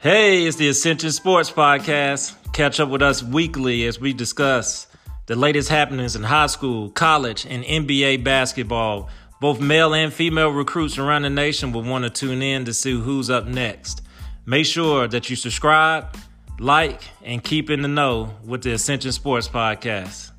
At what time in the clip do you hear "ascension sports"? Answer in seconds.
0.68-1.50, 18.74-19.48